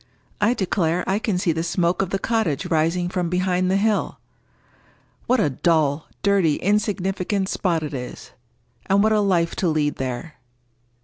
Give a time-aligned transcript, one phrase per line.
[0.41, 4.17] I declare, I can see the smoke of the cottage rising from behind the hill!
[5.27, 8.31] What a dull, dirty, insignificant spot it is!
[8.87, 10.37] And what a life to lead there!"